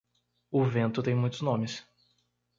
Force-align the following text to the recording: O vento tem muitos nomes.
O 0.51 0.65
vento 0.65 1.03
tem 1.03 1.13
muitos 1.13 1.41
nomes. 1.43 1.85